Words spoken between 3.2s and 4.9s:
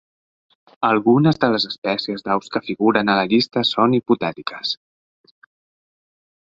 la llista són hipotètiques.